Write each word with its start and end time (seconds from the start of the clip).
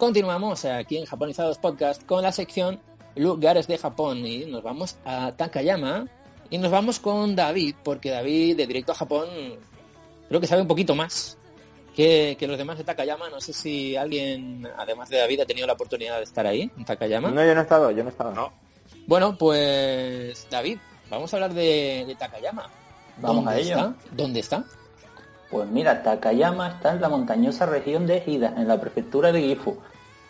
continuamos 0.00 0.64
aquí 0.64 0.96
en 0.96 1.04
Japonizados 1.04 1.58
Podcast 1.58 2.06
con 2.06 2.22
la 2.22 2.32
sección 2.32 2.80
Lugares 3.16 3.68
de 3.68 3.76
Japón 3.76 4.26
y 4.26 4.46
nos 4.46 4.62
vamos 4.62 4.96
a 5.04 5.32
Takayama 5.32 6.06
y 6.48 6.56
nos 6.56 6.70
vamos 6.70 6.98
con 6.98 7.36
David, 7.36 7.74
porque 7.84 8.08
David 8.10 8.56
de 8.56 8.66
Directo 8.66 8.92
a 8.92 8.94
Japón 8.94 9.28
creo 10.26 10.40
que 10.40 10.46
sabe 10.46 10.62
un 10.62 10.68
poquito 10.68 10.94
más 10.94 11.36
que, 11.94 12.34
los 12.40 12.56
demás 12.56 12.78
de 12.78 12.84
Takayama. 12.84 13.28
No 13.28 13.42
sé 13.42 13.52
si 13.52 13.94
alguien, 13.94 14.66
además 14.78 15.10
de 15.10 15.18
David, 15.18 15.40
ha 15.40 15.46
tenido 15.46 15.66
la 15.66 15.74
oportunidad 15.74 16.16
de 16.16 16.24
estar 16.24 16.46
ahí, 16.46 16.70
en 16.78 16.84
Takayama. 16.86 17.30
No, 17.30 17.44
yo 17.44 17.54
no 17.54 17.60
he 17.60 17.64
estado, 17.64 17.90
yo 17.90 18.02
no 18.02 18.08
he 18.08 18.12
estado. 18.12 18.32
No. 18.32 18.52
Bueno, 19.06 19.36
pues 19.36 20.46
David, 20.50 20.78
vamos 21.10 21.30
a 21.34 21.36
hablar 21.36 21.52
de, 21.52 22.16
Takayama. 22.18 22.70
Vamos 23.18 23.46
a 23.46 23.58
ello. 23.58 23.76
Está? 23.76 23.94
¿Dónde 24.12 24.40
está? 24.40 24.64
Pues 25.50 25.68
mira, 25.68 26.02
Takayama 26.02 26.68
está 26.68 26.92
en 26.92 27.00
la 27.00 27.08
montañosa 27.08 27.66
región 27.66 28.06
de 28.06 28.22
Hida, 28.24 28.54
en 28.56 28.68
la 28.68 28.80
prefectura 28.80 29.32
de 29.32 29.42
Gifu. 29.42 29.76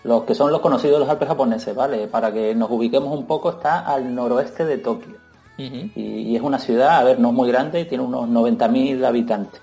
Los 0.02 0.24
que 0.24 0.34
son 0.34 0.50
los 0.50 0.60
conocidos 0.60 0.94
de 0.94 1.00
los 1.00 1.08
Alpes 1.08 1.28
japoneses, 1.28 1.74
¿vale? 1.74 2.06
Para 2.06 2.32
que 2.32 2.54
nos 2.54 2.70
ubiquemos 2.70 3.12
un 3.12 3.26
poco, 3.26 3.50
está 3.50 3.80
al 3.80 4.14
noroeste 4.14 4.64
de 4.64 4.78
Tokio. 4.78 5.16
y, 5.58 5.92
y, 5.94 6.36
es 6.36 6.42
una 6.42 6.58
ciudad, 6.58 6.98
a 6.98 7.04
ver, 7.04 7.20
no 7.20 7.28
es 7.28 7.34
muy 7.34 7.48
grande, 7.50 7.84
tiene 7.84 8.02
unos 8.02 8.26
90.000 8.30 9.04
habitantes. 9.04 9.60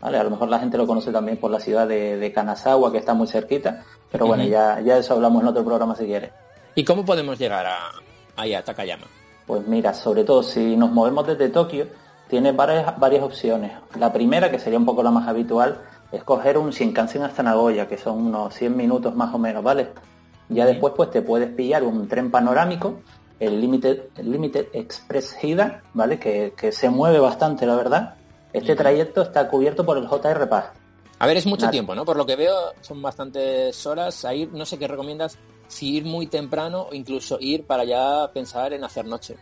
A 0.00 0.10
lo 0.10 0.30
mejor 0.30 0.48
la 0.48 0.60
gente 0.60 0.78
lo 0.78 0.86
conoce 0.86 1.10
también 1.10 1.38
por 1.38 1.50
la 1.50 1.58
ciudad 1.58 1.86
de, 1.86 2.32
Kanazawa, 2.34 2.92
que 2.92 2.98
está 2.98 3.14
muy 3.14 3.26
cerquita, 3.26 3.84
pero 4.10 4.26
bueno, 4.26 4.44
ya, 4.44 4.80
ya 4.80 4.96
eso 4.96 5.14
hablamos 5.14 5.42
en 5.42 5.48
otro 5.48 5.64
programa 5.64 5.96
si 5.96 6.06
quieres. 6.06 6.30
¿Y 6.74 6.84
cómo 6.84 7.04
podemos 7.04 7.38
llegar 7.38 7.66
a, 7.66 7.90
ahí 8.36 8.54
a 8.54 8.62
Takayama? 8.62 9.06
Pues 9.46 9.66
mira, 9.66 9.92
sobre 9.94 10.24
todo 10.24 10.42
si 10.42 10.76
nos 10.76 10.92
movemos 10.92 11.26
desde 11.26 11.48
Tokio, 11.48 11.86
tiene 12.28 12.52
varias, 12.52 12.98
varias 12.98 13.22
opciones. 13.22 13.72
La 13.98 14.12
primera, 14.12 14.50
que 14.50 14.58
sería 14.58 14.78
un 14.78 14.86
poco 14.86 15.02
la 15.02 15.10
más 15.10 15.26
habitual, 15.28 15.80
es 16.12 16.22
coger 16.24 16.58
un 16.58 16.70
Shinkansen 16.70 17.22
hasta 17.22 17.42
Nagoya, 17.42 17.88
que 17.88 17.98
son 17.98 18.26
unos 18.26 18.54
100 18.54 18.76
minutos 18.76 19.14
más 19.14 19.34
o 19.34 19.38
menos, 19.38 19.62
¿vale? 19.62 19.88
Ya 20.48 20.64
después 20.64 20.94
pues 20.96 21.10
te 21.10 21.22
puedes 21.22 21.50
pillar 21.50 21.84
un 21.84 22.08
tren 22.08 22.30
panorámico, 22.30 23.00
el 23.40 23.60
Limited, 23.60 24.04
Limited 24.22 24.68
Express 24.72 25.36
Hida, 25.42 25.82
¿vale? 25.92 26.18
Que, 26.18 26.54
que 26.56 26.72
se 26.72 26.88
mueve 26.88 27.18
bastante, 27.18 27.66
la 27.66 27.76
verdad 27.76 28.14
este 28.52 28.74
trayecto 28.74 29.22
está 29.22 29.48
cubierto 29.48 29.84
por 29.84 29.98
el 29.98 30.06
JR 30.06 30.48
Pass. 30.48 30.66
A 31.18 31.26
ver, 31.26 31.36
es 31.36 31.46
mucho 31.46 31.68
tiempo, 31.68 31.94
¿no? 31.94 32.04
Por 32.04 32.16
lo 32.16 32.24
que 32.24 32.36
veo, 32.36 32.54
son 32.80 33.02
bastantes 33.02 33.84
horas 33.86 34.24
a 34.24 34.34
ir. 34.34 34.52
No 34.52 34.64
sé 34.64 34.78
qué 34.78 34.86
recomiendas, 34.86 35.36
si 35.66 35.96
ir 35.96 36.04
muy 36.04 36.28
temprano 36.28 36.86
o 36.90 36.94
incluso 36.94 37.38
ir 37.40 37.66
para 37.66 37.84
ya 37.84 38.30
pensar 38.32 38.72
en 38.72 38.84
hacer 38.84 39.04
noche. 39.04 39.36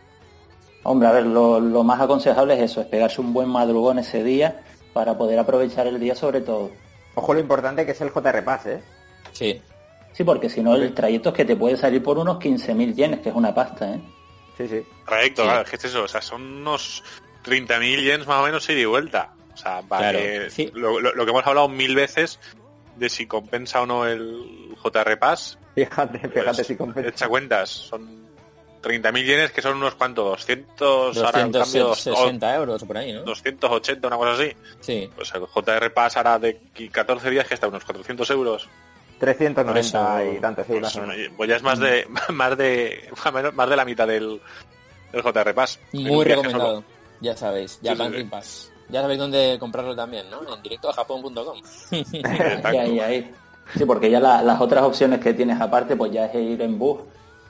Hombre, 0.83 1.07
a 1.07 1.11
ver, 1.11 1.25
lo, 1.25 1.59
más 1.83 1.99
aconsejable 1.99 2.53
es 2.55 2.71
eso, 2.71 2.81
es 2.81 2.87
pegarse 2.87 3.19
un 3.21 3.33
buen 3.33 3.49
madrugón 3.49 3.99
ese 3.99 4.23
día 4.23 4.61
para 4.93 5.17
poder 5.17 5.37
aprovechar 5.39 5.87
el 5.87 5.99
día 5.99 6.15
sobre 6.15 6.41
todo. 6.41 6.71
Ojo 7.15 7.33
lo 7.33 7.39
importante 7.39 7.85
que 7.85 7.91
es 7.91 8.01
el 8.01 8.11
JR 8.11 8.43
Pass, 8.43 8.65
¿eh? 8.67 8.81
Sí. 9.31 9.61
Sí, 10.13 10.23
porque 10.23 10.49
si 10.49 10.61
no 10.61 10.75
el 10.75 10.93
trayecto 10.93 11.29
es 11.29 11.35
que 11.35 11.45
te 11.45 11.55
puede 11.55 11.77
salir 11.77 12.01
por 12.01 12.17
unos 12.17 12.37
15.000 12.37 12.95
yenes, 12.95 13.19
que 13.19 13.29
es 13.29 13.35
una 13.35 13.53
pasta, 13.53 13.95
¿eh? 13.95 14.01
Sí, 14.57 14.67
sí. 14.67 14.81
Trayecto, 15.05 15.43
claro, 15.43 15.61
es 15.61 15.69
que 15.69 15.75
es 15.75 15.85
eso, 15.85 16.03
o 16.03 16.07
sea, 16.07 16.21
son 16.21 16.41
unos 16.41 17.03
30.000 17.45 18.01
yens 18.01 18.27
más 18.27 18.41
o 18.41 18.45
menos 18.45 18.67
ida 18.69 18.79
y 18.79 18.85
vuelta. 18.85 19.33
O 19.53 19.57
sea, 19.57 19.81
para 19.81 20.11
lo, 20.11 20.19
que 20.19 21.29
hemos 21.31 21.47
hablado 21.47 21.67
mil 21.67 21.95
veces 21.95 22.39
de 22.95 23.09
si 23.09 23.25
compensa 23.25 23.81
o 23.81 23.85
no 23.85 24.05
el 24.05 24.75
JR 24.81 25.17
Pass. 25.19 25.57
Fíjate, 25.75 26.19
fíjate 26.19 26.43
pues, 26.43 26.67
si 26.67 26.75
compensa. 26.75 27.09
Echa 27.09 27.27
cuentas, 27.27 27.69
son 27.69 28.26
30.000 28.81 29.23
yenes 29.25 29.51
que 29.51 29.61
son 29.61 29.77
unos 29.77 29.95
cuantos, 29.95 30.25
200, 30.25 31.15
260 31.15 32.55
euros 32.55 32.83
por 32.83 32.97
ahí, 32.97 33.13
¿no? 33.13 33.21
280, 33.23 34.07
una 34.07 34.17
cosa 34.17 34.33
así. 34.33 34.51
Sí. 34.79 35.09
Pues 35.15 35.33
el 35.33 35.45
JR 35.45 35.93
Pass 35.93 36.17
hará 36.17 36.39
de 36.39 36.59
14 36.91 37.29
días 37.29 37.47
que 37.47 37.53
está 37.53 37.67
unos 37.67 37.83
400 37.83 38.29
euros. 38.31 38.67
390 39.19 40.25
y 40.25 40.39
tantos 40.39 40.69
euros. 40.69 40.93
Pues, 40.93 41.31
pues, 41.35 41.49
ya 41.49 41.55
es 41.55 41.63
más 41.63 41.79
de 41.79 42.07
más 42.29 42.57
de 42.57 43.09
más 43.53 43.69
de 43.69 43.75
la 43.75 43.85
mitad 43.85 44.07
del, 44.07 44.39
del 45.11 45.21
JR 45.23 45.53
Pass. 45.53 45.79
Muy 45.93 46.25
recomendado. 46.25 46.83
Ya 47.19 47.35
sabéis, 47.35 47.79
ya 47.81 47.95
sí, 47.95 48.23
Pass. 48.29 48.71
Ya 48.89 49.01
sabéis 49.01 49.19
dónde 49.19 49.57
comprarlo 49.59 49.95
también, 49.95 50.29
¿no? 50.29 50.55
En 50.55 50.61
directo 50.61 50.89
a 50.89 50.93
japón.com. 50.93 51.59
ahí, 52.63 52.99
ahí. 52.99 53.33
Sí, 53.75 53.83
porque 53.85 54.09
ya 54.09 54.19
las 54.19 54.61
otras 54.61 54.83
opciones 54.83 55.19
que 55.19 55.33
tienes 55.33 55.59
aparte, 55.59 55.95
pues 55.95 56.11
ya 56.11 56.27
es 56.27 56.35
ir 56.35 56.61
en 56.61 56.79
bus, 56.79 57.01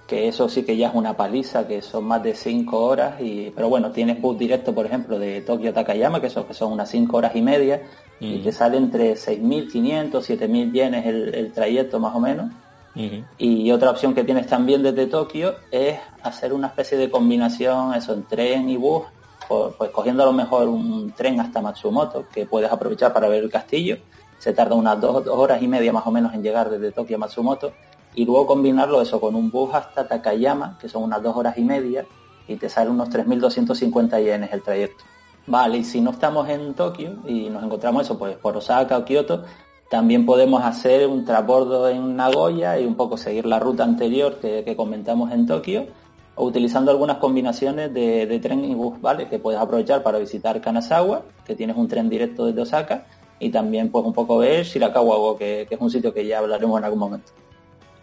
que 0.07 0.27
eso 0.29 0.47
sí 0.47 0.63
que 0.63 0.77
ya 0.77 0.87
es 0.87 0.95
una 0.95 1.17
paliza, 1.17 1.67
que 1.67 1.81
son 1.81 2.05
más 2.05 2.23
de 2.23 2.33
5 2.33 2.79
horas, 2.79 3.21
y 3.21 3.51
pero 3.51 3.67
bueno, 3.67 3.91
tienes 3.91 4.21
bus 4.21 4.37
directo, 4.39 4.73
por 4.73 4.85
ejemplo, 4.85 5.19
de 5.19 5.41
Tokio 5.41 5.71
a 5.71 5.73
Takayama, 5.73 6.21
que 6.21 6.29
son, 6.29 6.45
que 6.45 6.53
son 6.53 6.71
unas 6.71 6.89
5 6.89 7.17
horas 7.17 7.35
y 7.35 7.41
media, 7.41 7.81
y 8.19 8.39
te 8.39 8.51
sale 8.51 8.77
entre 8.77 9.13
6.500, 9.13 10.11
7.000 10.11 10.71
yenes 10.71 11.05
el, 11.05 11.35
el 11.35 11.51
trayecto 11.51 11.99
más 11.99 12.15
o 12.15 12.19
menos. 12.19 12.51
Y 13.37 13.69
otra 13.71 13.91
opción 13.91 14.15
que 14.15 14.23
tienes 14.23 14.47
también 14.47 14.81
desde 14.81 15.05
Tokio 15.05 15.53
es 15.69 15.99
hacer 16.23 16.51
una 16.51 16.67
especie 16.67 16.97
de 16.97 17.11
combinación, 17.11 17.93
eso, 17.93 18.13
en 18.13 18.23
tren 18.23 18.67
y 18.69 18.77
bus, 18.77 19.03
pues 19.47 19.91
cogiendo 19.91 20.23
a 20.23 20.25
lo 20.25 20.33
mejor 20.33 20.67
un 20.67 21.11
tren 21.11 21.39
hasta 21.39 21.61
Matsumoto, 21.61 22.25
que 22.33 22.47
puedes 22.47 22.71
aprovechar 22.71 23.13
para 23.13 23.27
ver 23.27 23.43
el 23.43 23.51
castillo, 23.51 23.97
se 24.39 24.53
tarda 24.53 24.75
unas 24.75 24.99
dos, 24.99 25.27
horas 25.27 25.61
y 25.61 25.67
media 25.67 25.93
más 25.93 26.05
o 26.07 26.11
menos 26.11 26.33
en 26.33 26.41
llegar 26.41 26.69
desde 26.69 26.91
Tokio 26.91 27.17
a 27.17 27.19
Matsumoto, 27.19 27.73
y 28.17 28.25
luego 28.25 28.47
combinarlo 28.47 28.99
eso 28.99 29.21
con 29.21 29.35
un 29.35 29.51
bus 29.51 29.75
hasta 29.75 30.07
Takayama, 30.07 30.79
que 30.81 30.89
son 30.89 31.03
unas 31.03 31.21
dos 31.21 31.37
horas 31.37 31.55
y 31.55 31.61
media, 31.61 32.03
y 32.47 32.55
te 32.55 32.67
sale 32.67 32.89
unos 32.89 33.09
3.250 33.11 34.23
yenes 34.23 34.51
el 34.51 34.63
trayecto. 34.63 35.03
Vale, 35.45 35.77
y 35.77 35.83
si 35.83 36.01
no 36.01 36.09
estamos 36.09 36.49
en 36.49 36.73
Tokio 36.73 37.11
y 37.27 37.47
nos 37.51 37.63
encontramos 37.63 38.01
eso, 38.01 38.17
pues 38.17 38.35
por 38.37 38.57
Osaka 38.57 38.97
o 38.97 39.05
Kioto, 39.05 39.43
también 39.87 40.25
podemos 40.25 40.63
hacer 40.63 41.05
un 41.05 41.25
transbordo 41.25 41.87
en 41.89 42.15
Nagoya 42.15 42.79
y 42.79 42.87
un 42.87 42.95
poco 42.95 43.17
seguir 43.17 43.45
la 43.45 43.59
ruta 43.59 43.83
anterior 43.83 44.39
que, 44.39 44.75
comentamos 44.75 45.31
en 45.31 45.45
Tokio 45.45 45.85
o 46.33 46.45
utilizando 46.45 46.89
algunas 46.89 47.17
combinaciones 47.17 47.93
de, 47.93 48.39
tren 48.41 48.65
y 48.65 48.73
bus, 48.73 48.99
¿vale? 48.99 49.29
Que 49.29 49.37
puedes 49.37 49.61
aprovechar 49.61 50.01
para 50.01 50.17
visitar 50.17 50.59
Kanazawa, 50.59 51.21
que 51.45 51.53
tienes 51.53 51.77
un 51.77 51.87
tren 51.87 52.09
directo 52.09 52.47
desde 52.47 52.61
Osaka, 52.61 53.05
y 53.39 53.51
también 53.51 53.91
pues 53.91 54.03
un 54.03 54.13
poco 54.13 54.39
ver 54.39 54.65
Shirakawa, 54.65 55.37
que 55.37 55.67
es 55.69 55.79
un 55.79 55.91
sitio 55.91 56.11
que 56.11 56.25
ya 56.25 56.39
hablaremos 56.39 56.79
en 56.79 56.85
algún 56.85 56.99
momento. 56.99 57.31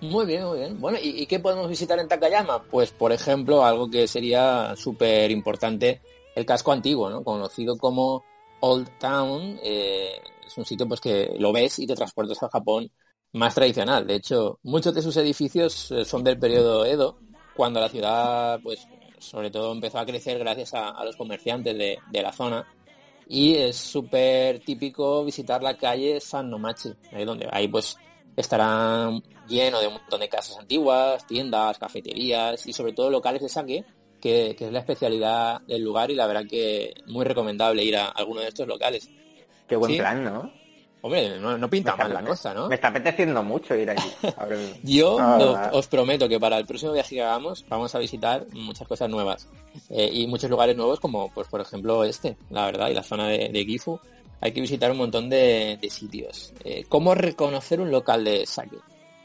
Muy 0.04 0.26
bien, 0.26 0.44
muy 0.44 0.58
bien. 0.58 0.78
Bueno, 0.80 0.98
¿y, 1.00 1.24
qué 1.26 1.40
podemos 1.40 1.66
visitar 1.66 1.98
en 1.98 2.08
Takayama? 2.08 2.62
Pues, 2.64 2.90
por 2.90 3.10
ejemplo, 3.10 3.64
algo 3.64 3.88
que 3.88 4.06
sería 4.06 4.74
súper 4.76 5.30
importante, 5.30 6.02
el 6.34 6.44
casco 6.44 6.72
antiguo, 6.72 7.08
¿no? 7.08 7.24
Conocido 7.24 7.78
como 7.78 8.22
Old 8.60 8.98
Town. 8.98 9.58
Eh, 9.62 10.20
es 10.46 10.58
un 10.58 10.66
sitio 10.66 10.86
pues 10.86 11.00
que 11.00 11.34
lo 11.38 11.52
ves 11.52 11.78
y 11.78 11.86
te 11.86 11.94
transportas 11.94 12.42
al 12.42 12.50
Japón 12.50 12.90
más 13.32 13.54
tradicional. 13.54 14.06
De 14.06 14.16
hecho, 14.16 14.58
muchos 14.62 14.94
de 14.94 15.00
sus 15.00 15.16
edificios 15.16 15.90
eh, 15.90 16.04
son 16.04 16.22
del 16.22 16.38
periodo 16.38 16.84
Edo 16.84 17.16
cuando 17.56 17.80
la 17.80 17.88
ciudad, 17.88 18.60
pues, 18.62 18.86
sobre 19.18 19.50
todo 19.50 19.72
empezó 19.72 20.00
a 20.00 20.06
crecer 20.06 20.38
gracias 20.38 20.74
a, 20.74 21.02
los 21.02 21.16
comerciantes 21.16 21.78
de, 21.78 22.22
la 22.22 22.32
zona. 22.32 22.66
Y 23.26 23.54
es 23.54 23.76
súper 23.76 24.60
típico 24.60 25.24
visitar 25.24 25.62
la 25.62 25.78
calle 25.78 26.20
San 26.20 26.50
Nomachi, 26.50 26.92
ahí 27.10 27.24
donde 27.24 27.48
ahí 27.50 27.68
pues 27.68 27.96
estará 28.36 29.10
lleno 29.48 29.80
de 29.80 29.86
un 29.86 29.94
montón 29.94 30.20
de 30.20 30.28
casas 30.28 30.58
antiguas, 30.58 31.26
tiendas, 31.26 31.78
cafeterías 31.78 32.66
y 32.66 32.72
sobre 32.72 32.92
todo 32.92 33.10
locales 33.10 33.42
de 33.42 33.48
saque, 33.48 33.84
que, 34.20 34.56
es 34.58 34.72
la 34.72 34.78
especialidad 34.78 35.60
del 35.62 35.82
lugar 35.82 36.10
y 36.10 36.14
la 36.14 36.26
verdad 36.26 36.44
que 36.48 36.94
muy 37.06 37.24
recomendable 37.24 37.84
ir 37.84 37.96
a 37.96 38.06
alguno 38.08 38.40
de 38.40 38.48
estos 38.48 38.66
locales. 38.66 39.10
Qué 39.68 39.76
buen 39.76 39.96
plan, 39.96 40.24
¿no? 40.24 40.64
Hombre, 41.04 41.38
no, 41.38 41.68
pinta 41.68 41.94
mal 41.96 42.14
la 42.14 42.24
cosa, 42.24 42.54
¿no? 42.54 42.66
Me 42.66 42.76
está 42.76 42.88
apeteciendo 42.88 43.42
mucho 43.42 43.74
ir 43.74 43.90
allí. 43.90 44.10
Yo 44.82 45.18
ah, 45.20 45.68
os, 45.74 45.86
prometo 45.86 46.26
que 46.26 46.40
para 46.40 46.56
el 46.56 46.64
próximo 46.64 46.92
viaje 46.92 47.16
que 47.16 47.22
hagamos 47.22 47.62
vamos 47.68 47.94
a 47.94 47.98
visitar 47.98 48.46
muchas 48.54 48.88
cosas 48.88 49.10
nuevas 49.10 49.46
eh, 49.90 50.08
y 50.10 50.26
muchos 50.26 50.48
lugares 50.48 50.74
nuevos 50.74 51.00
como, 51.00 51.30
pues 51.30 51.46
por 51.48 51.60
ejemplo, 51.60 52.04
este, 52.04 52.38
la 52.48 52.64
verdad, 52.64 52.88
y 52.88 52.94
la 52.94 53.02
zona 53.02 53.28
de, 53.28 53.64
Gifu. 53.66 54.00
Hay 54.44 54.52
que 54.52 54.60
visitar 54.60 54.90
un 54.90 54.98
montón 54.98 55.30
de, 55.30 55.78
sitios. 55.90 56.52
Eh, 56.64 56.84
¿Cómo 56.86 57.14
reconocer 57.14 57.80
un 57.80 57.90
local 57.90 58.24
de 58.24 58.44
sake? 58.44 58.76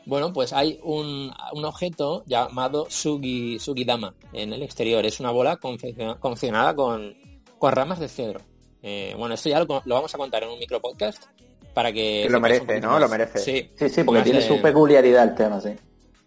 Bueno, 0.06 0.32
pues 0.32 0.54
hay 0.54 0.80
un, 0.82 1.30
objeto 1.52 2.24
llamado 2.26 2.88
Sugi, 2.90 3.60
Sugidama 3.60 4.16
en 4.32 4.54
el 4.54 4.64
exterior. 4.64 5.06
Es 5.06 5.20
una 5.20 5.32
bola 5.32 5.58
confeccionada 5.58 6.74
con, 6.74 7.18
con 7.58 7.72
ramas 7.74 8.00
de 8.00 8.08
cedro. 8.08 8.40
Eh, 8.82 9.14
bueno, 9.18 9.36
esto 9.36 9.50
ya 9.50 9.60
lo, 9.60 9.82
lo, 9.84 9.96
vamos 9.96 10.16
a 10.16 10.18
contar 10.18 10.44
en 10.44 10.52
un 10.52 10.58
micro 10.58 10.80
podcast 10.80 11.26
para 11.74 11.92
que... 11.92 12.26
lo 12.30 12.40
merece, 12.40 12.80
¿no? 12.80 12.98
Lo 12.98 13.10
merece. 13.10 13.40
Sí, 13.40 13.72
sí, 13.76 13.90
sí 13.90 14.04
porque 14.06 14.22
tiene 14.22 14.42
su 14.42 14.62
peculiaridad 14.62 15.26
el 15.26 15.36
tema, 15.36 15.60
sí. 15.60 15.72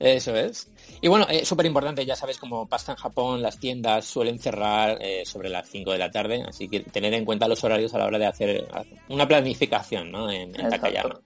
Eso 0.03 0.35
es. 0.35 0.69
Y 1.01 1.07
bueno, 1.07 1.29
es 1.31 1.43
eh, 1.43 1.45
súper 1.45 1.65
importante, 1.65 2.05
ya 2.05 2.17
sabes, 2.17 2.37
como 2.37 2.67
pasa 2.67 2.91
en 2.91 2.99
Japón, 2.99 3.41
las 3.41 3.61
tiendas 3.61 4.05
suelen 4.05 4.41
cerrar 4.41 4.99
eh, 5.01 5.23
sobre 5.25 5.49
las 5.49 5.69
5 5.69 5.93
de 5.93 5.99
la 5.99 6.11
tarde, 6.11 6.43
así 6.45 6.69
que 6.69 6.81
tener 6.81 7.15
en 7.15 7.25
cuenta 7.25 7.47
los 7.47 7.63
horarios 7.63 7.95
a 7.95 7.99
la 7.99 8.07
hora 8.07 8.19
de 8.19 8.27
hacer 8.27 8.69
una 9.09 9.29
planificación 9.29 10.11
¿no? 10.11 10.29
en, 10.29 10.53
Takayama. 10.55 11.21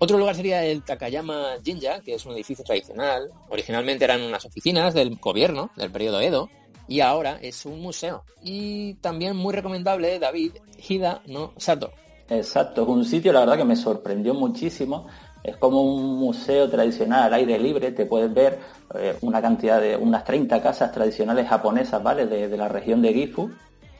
Otro 0.00 0.18
lugar 0.18 0.34
sería 0.34 0.62
el 0.66 0.84
Takayama 0.84 1.56
Jinja, 1.64 2.02
que 2.02 2.14
es 2.14 2.26
un 2.26 2.34
edificio 2.34 2.62
tradicional. 2.62 3.30
Originalmente 3.48 4.04
eran 4.04 4.20
unas 4.20 4.44
oficinas 4.44 4.92
del 4.92 5.16
gobierno 5.16 5.70
del 5.74 5.90
periodo 5.90 6.20
Edo 6.20 6.50
y 6.88 7.00
ahora 7.00 7.38
es 7.40 7.64
un 7.64 7.80
museo. 7.80 8.22
Y 8.42 8.94
también 8.96 9.34
muy 9.34 9.54
recomendable, 9.54 10.18
David, 10.18 10.52
Hida 10.86 11.22
no 11.26 11.54
Sato, 11.56 11.90
Exacto, 12.30 12.82
es 12.82 12.88
un 12.88 13.04
sitio 13.04 13.32
la 13.32 13.40
verdad 13.40 13.56
que 13.56 13.64
me 13.64 13.76
sorprendió 13.76 14.34
muchísimo. 14.34 15.06
Es 15.42 15.56
como 15.56 15.82
un 15.82 16.18
museo 16.18 16.68
tradicional 16.68 17.24
al 17.24 17.34
aire 17.34 17.58
libre, 17.58 17.92
te 17.92 18.06
puedes 18.06 18.32
ver 18.32 18.58
eh, 18.94 19.16
una 19.22 19.40
cantidad 19.40 19.80
de 19.80 19.96
unas 19.96 20.24
30 20.24 20.60
casas 20.60 20.92
tradicionales 20.92 21.48
japonesas, 21.48 22.02
¿vale? 22.02 22.26
De, 22.26 22.56
la 22.56 22.68
región 22.68 23.02
de 23.02 23.12
Gifu. 23.12 23.50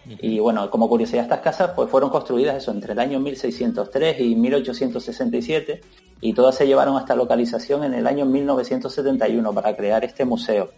Y 0.07 0.39
bueno, 0.39 0.71
como 0.71 0.89
curiosidad, 0.89 1.25
estas 1.25 1.41
casas 1.41 1.73
pues 1.77 1.91
fueron 1.91 2.09
construidas 2.09 2.57
eso 2.57 2.71
entre 2.71 2.95
el 2.95 2.99
año 2.99 3.21
1603 3.21 4.21
y 4.21 4.35
1867 4.37 5.81
y 6.21 6.33
todas 6.33 6.55
se 6.55 6.67
llevaron 6.67 6.97
a 6.97 7.01
esta 7.01 7.15
localización 7.15 7.85
en 7.85 7.95
el 7.95 8.07
año 8.07 8.25
1971 8.25 9.53
para 9.53 9.77
crear 9.77 10.05
este 10.05 10.25
museo. 10.25 10.71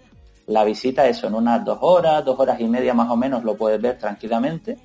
La 0.48 0.64
visita, 0.64 1.06
eso, 1.06 1.28
en 1.28 1.34
unas 1.34 1.64
dos 1.64 1.78
horas, 1.80 2.24
dos 2.24 2.38
horas 2.40 2.60
y 2.60 2.66
media 2.66 2.92
más 2.92 3.08
o 3.08 3.16
menos 3.16 3.44
lo 3.44 3.56
puedes 3.56 3.80
ver 3.80 3.98
tranquilamente. 3.98 4.76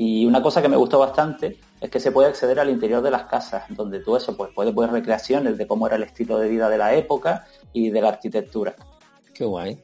Y 0.00 0.24
una 0.24 0.40
cosa 0.40 0.62
que 0.62 0.68
me 0.68 0.76
gustó 0.76 1.00
bastante 1.00 1.58
es 1.80 1.90
que 1.90 1.98
se 1.98 2.12
puede 2.12 2.28
acceder 2.28 2.60
al 2.60 2.70
interior 2.70 3.02
de 3.02 3.10
las 3.10 3.24
casas, 3.24 3.64
donde 3.70 3.98
tú 3.98 4.14
eso, 4.14 4.36
pues 4.36 4.50
puedes 4.54 4.72
ver 4.72 4.92
recreaciones 4.92 5.58
de 5.58 5.66
cómo 5.66 5.88
era 5.88 5.96
el 5.96 6.04
estilo 6.04 6.38
de 6.38 6.48
vida 6.48 6.68
de 6.68 6.78
la 6.78 6.94
época 6.94 7.46
y 7.72 7.90
de 7.90 8.00
la 8.00 8.10
arquitectura. 8.10 8.76
Qué 9.34 9.44
guay. 9.44 9.76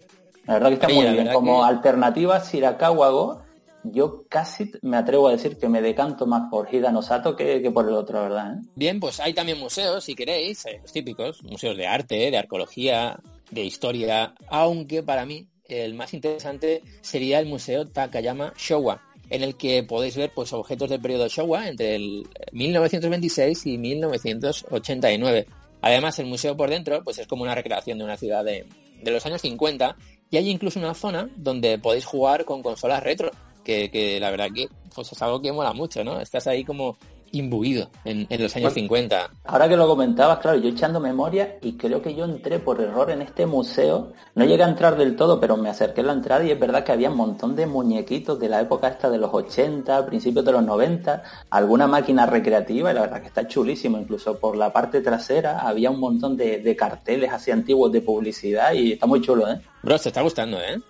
La 0.47 0.55
verdad 0.55 0.69
que 0.69 0.75
está 0.75 0.89
muy 0.89 1.05
bien. 1.05 1.33
Como 1.33 1.65
alternativa 1.65 2.39
Sirakawa 2.39 3.43
yo 3.83 4.23
casi 4.29 4.71
me 4.83 4.97
atrevo 4.97 5.27
a 5.27 5.33
decir 5.33 5.59
que 5.59 5.69
me 5.69 5.83
decanto 5.83 6.27
más 6.27 6.49
por 6.49 6.73
Hida 6.73 6.93
Nosato 6.93 7.35
que, 7.35 7.61
que 7.61 7.73
por 7.73 7.89
el 7.89 7.95
otro, 7.95 8.23
¿verdad? 8.23 8.55
¿eh? 8.55 8.67
Bien, 8.77 9.01
pues 9.01 9.19
hay 9.19 9.35
también 9.35 9.59
museos, 9.59 10.05
si 10.05 10.15
queréis, 10.15 10.65
eh, 10.67 10.79
los 10.81 10.93
típicos, 10.93 11.43
museos 11.43 11.77
de 11.77 11.89
arte, 11.89 12.31
de 12.31 12.39
arqueología, 12.39 13.19
de 13.51 13.65
historia, 13.65 14.33
aunque 14.47 15.03
para 15.03 15.27
mí 15.27 15.49
el 15.69 15.95
más 15.95 16.15
interesante 16.15 16.83
sería 17.01 17.41
el 17.41 17.47
Museo 17.47 17.89
Takayama 17.89 18.53
Showa, 18.57 19.03
en 19.35 19.43
el 19.43 19.57
que 19.57 19.83
podéis 19.83 20.17
ver 20.17 20.33
pues 20.35 20.53
objetos 20.53 20.91
del 20.91 21.01
periodo 21.01 21.29
Showa 21.29 21.69
entre 21.69 21.97
el 21.97 22.27
1926 22.53 23.67
y 23.67 23.79
1989. 23.79 25.47
Además, 25.83 26.19
el 26.19 26.27
museo 26.27 26.57
por 26.57 26.71
dentro 26.71 27.03
pues 27.03 27.19
es 27.19 27.27
como 27.27 27.43
una 27.43 27.55
recreación 27.55 27.99
de 27.99 28.05
una 28.05 28.17
ciudad 28.17 28.45
de, 28.45 28.65
de 29.03 29.11
los 29.11 29.25
años 29.27 29.43
50 29.43 29.97
y 30.31 30.37
hay 30.37 30.49
incluso 30.49 30.79
una 30.79 30.95
zona 30.95 31.29
donde 31.37 31.79
podéis 31.79 32.05
jugar 32.05 32.45
con 32.45 32.63
consolas 32.63 33.03
retro 33.03 33.31
que, 33.65 34.19
la 34.21 34.31
verdad 34.31 34.49
que 34.55 34.69
pues 34.95 35.11
es 35.11 35.23
algo 35.23 35.41
que 35.41 35.53
mola 35.53 35.73
mucho, 35.73 36.05
¿no? 36.05 36.21
Estás 36.21 36.47
ahí 36.47 36.65
como 36.65 36.97
imbuido 37.35 37.89
en, 38.05 38.27
los 38.41 38.55
años 38.57 38.73
50. 38.73 39.31
Ahora 39.45 39.69
que 39.69 39.77
lo 39.77 39.87
comentabas, 39.87 40.39
claro, 40.39 40.59
yo 40.59 40.69
echando 40.69 41.01
memoria 41.01 41.59
y 41.63 41.73
creo 41.77 42.01
que 42.01 42.15
yo 42.15 42.25
entré 42.25 42.59
por 42.59 42.81
error 42.81 43.11
en 43.11 43.23
este 43.23 43.47
museo. 43.47 44.13
No 44.35 44.45
llegué 44.45 44.63
a 44.63 44.69
entrar 44.69 44.97
del 44.97 45.17
todo, 45.17 45.41
pero 45.41 45.57
me 45.57 45.69
acerqué 45.69 46.01
a 46.01 46.05
la 46.05 46.13
entrada 46.13 46.45
y 46.45 46.51
es 46.51 46.59
verdad 46.59 46.85
que 46.85 46.93
había 46.93 47.11
un 47.11 47.17
montón 47.17 47.55
de 47.57 47.67
muñequitos 47.67 48.39
de 48.39 48.49
la 48.49 48.61
época 48.61 48.89
esta 48.89 49.11
de 49.11 49.19
los 49.19 49.33
80, 49.33 50.07
principios 50.07 50.45
de 50.45 50.53
los 50.53 50.65
90, 50.65 51.23
alguna 51.51 51.87
máquina 51.87 52.27
recreativa 52.27 52.91
y 52.91 52.95
la 52.95 53.03
verdad 53.03 53.21
que 53.21 53.29
está 53.29 53.47
chulísimo. 53.47 53.99
Incluso 53.99 54.39
por 54.39 54.57
la 54.57 54.73
parte 54.73 55.01
trasera 55.01 55.61
había 55.61 55.91
un 55.91 56.01
montón 56.01 56.37
de, 56.37 56.59
de 56.59 56.77
carteles 56.77 57.33
así 57.33 57.51
antiguos 57.51 57.93
de 57.93 58.01
publicidad 58.01 58.73
y 58.73 58.93
está 58.93 59.07
muy 59.07 59.21
chulo, 59.21 59.51
¿eh? 59.51 59.61
Bro, 59.83 59.99
te 59.99 60.09
está 60.09 60.23
gustando, 60.23 60.59
¿eh? 60.59 60.81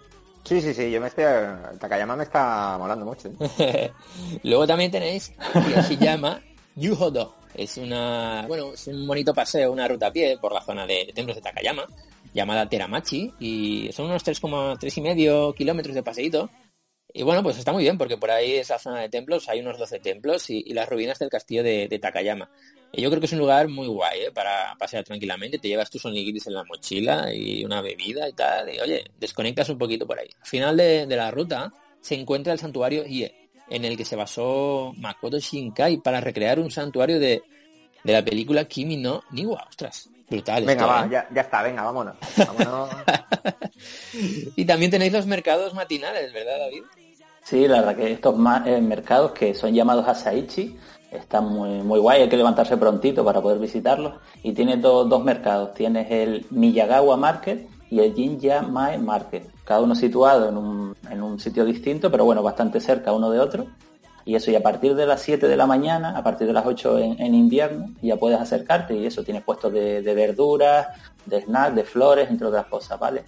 Sí, 0.45 0.61
sí, 0.61 0.75
sí, 0.75 0.91
yo 0.91 1.01
me 1.01 1.09
estoy... 1.09 1.25
Takayama 1.79 2.17
me 2.17 2.25
está 2.25 2.77
molando 2.79 3.07
mucho. 3.07 3.31
Luego 4.43 4.67
también 4.67 4.91
tenéis 4.91 5.33
Yoshiyama 5.55 6.41
Yuhodo. 6.77 7.35
Es 7.55 7.77
una, 7.79 8.45
bueno, 8.47 8.73
es 8.75 8.87
un 8.89 9.07
bonito 9.07 9.33
paseo, 9.33 9.73
una 9.73 9.89
ruta 9.89 10.09
a 10.09 10.13
pie 10.13 10.37
por 10.39 10.53
la 10.53 10.61
zona 10.61 10.87
de, 10.87 11.13
templos 11.15 11.37
de 11.37 11.43
Takayama, 11.43 11.87
llamada 12.35 12.69
Teramachi, 12.69 13.33
y 13.39 13.91
son 13.93 14.07
unos 14.07 14.25
3,3 14.25 14.99
y 14.99 15.01
medio 15.01 15.53
kilómetros 15.55 15.95
de 15.95 16.03
paseíto. 16.03 16.51
Y 17.15 17.23
bueno, 17.23 17.43
pues 17.43 17.57
está 17.57 17.73
muy 17.73 17.85
bien, 17.85 17.97
porque 17.97 18.19
por 18.19 18.31
ahí 18.31 18.57
esa 18.57 18.79
zona 18.79 19.01
de 19.01 19.09
templos 19.09 19.49
hay 19.49 19.61
unos 19.61 19.79
12 19.79 20.01
templos 20.01 20.51
y, 20.51 20.75
las 20.75 20.89
ruinas 20.89 21.19
del 21.19 21.31
castillo 21.31 21.63
de 21.63 21.99
Takayama 21.99 22.51
yo 22.97 23.11
creo 23.11 23.21
que 23.21 23.27
es 23.27 23.33
un 23.33 23.41
lugar 23.41 23.69
muy 23.69 23.87
guay 23.87 24.25
¿eh? 24.25 24.31
para 24.33 24.75
pasear 24.79 25.05
tranquilamente. 25.05 25.59
Te 25.59 25.69
llevas 25.69 25.91
tus 25.91 26.03
sonigiris 26.03 26.47
en 26.47 26.55
la 26.55 26.65
mochila 26.65 27.33
y 27.33 27.65
una 27.65 27.81
bebida 27.81 28.29
y 28.29 28.33
tal. 28.33 28.73
Y 28.73 28.81
oye, 28.81 29.05
desconectas 29.19 29.69
un 29.69 29.79
poquito 29.79 30.07
por 30.07 30.19
ahí. 30.19 30.29
Al 30.41 30.47
final 30.47 30.77
de, 30.77 31.07
la 31.07 31.31
ruta 31.31 31.73
se 32.01 32.15
encuentra 32.15 32.53
el 32.53 32.59
santuario 32.59 33.05
Ie, 33.07 33.35
en 33.69 33.85
el 33.85 33.97
que 33.97 34.05
se 34.05 34.17
basó 34.17 34.93
Makoto 34.97 35.39
Shinkai 35.39 35.99
para 35.99 36.21
recrear 36.21 36.61
un 36.61 36.71
santuario 36.71 37.19
de, 37.19 37.43
la 38.05 38.25
película 38.25 38.65
Kimi 38.67 38.97
no 38.97 39.23
Niwa. 39.31 39.65
Ostras, 39.69 40.09
brutal. 40.29 40.65
Venga, 40.65 40.87
va, 40.87 41.07
¿eh? 41.07 41.27
ya, 41.35 41.41
está, 41.41 41.63
venga, 41.63 41.83
vámonos. 41.85 42.17
y 44.57 44.65
también 44.65 44.91
tenéis 44.91 45.13
los 45.13 45.27
mercados 45.27 45.75
matinales, 45.75 46.33
¿verdad, 46.33 46.59
David? 46.59 46.83
Sí, 47.45 47.69
la 47.69 47.81
verdad 47.81 47.97
que 47.97 48.13
estos 48.13 48.35
eh, 48.65 48.81
mercados 48.81 49.33
que 49.33 49.55
son 49.55 49.75
llamados 49.75 50.09
Asaichi 50.09 50.79
está 51.11 51.43
muy, 51.43 51.83
muy 51.83 52.01
guay, 52.01 52.23
hay 52.23 52.29
que 52.29 52.39
levantarse 52.39 52.77
prontito 52.79 53.25
para 53.25 53.43
poder 53.43 53.59
visitarlos. 53.59 54.15
Y 54.43 54.53
tiene 54.53 54.79
dos 54.79 55.25
mercados, 55.25 55.75
tienes 55.75 56.11
el 56.11 56.47
Miyagawa 56.51 57.17
Market 57.17 57.69
y 57.91 58.01
el 58.01 58.15
Jinja 58.15 58.63
Mae 58.63 58.99
Market, 58.99 59.47
cada 59.65 59.83
uno 59.83 59.95
situado 59.95 60.49
en 60.49 60.57
un, 60.57 60.97
en 61.11 61.23
un 61.23 61.39
sitio 61.39 61.65
distinto, 61.65 62.11
pero 62.11 62.25
bueno, 62.25 62.43
bastante 62.43 62.81
cerca 62.81 63.13
uno 63.13 63.31
de 63.31 63.39
otro. 63.39 63.67
Y 64.25 64.35
eso, 64.37 64.51
y 64.51 64.57
a 64.57 64.63
partir 64.63 64.95
de 64.95 65.05
las 65.05 65.21
7 65.21 65.47
de 65.47 65.57
la 65.57 65.67
mañana, 65.67 66.17
a 66.17 66.23
partir 66.25 66.47
de 66.47 66.55
las 66.55 66.65
8 66.65 66.99
en, 66.99 67.35
invierno, 67.35 67.91
ya 68.01 68.17
puedes 68.17 68.41
acercarte 68.41 68.95
y 68.95 69.05
eso, 69.05 69.23
tienes 69.23 69.43
puestos 69.45 69.71
de, 69.71 70.01
verduras, 70.01 70.89
de 71.27 71.43
snacks, 71.43 71.75
de 71.75 71.85
flores, 71.85 72.31
entre 72.31 72.47
otras 72.47 72.65
cosas, 72.67 72.99
¿vale? 72.99 73.25